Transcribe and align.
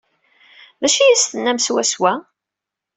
D 0.81 0.83
acu 0.87 0.99
ay 1.01 1.11
as-tennam 1.13 1.59
swaswa? 1.61 2.13